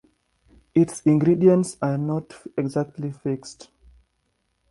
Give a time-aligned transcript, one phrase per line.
[0.73, 3.69] Its ingredients are not exactly fixed.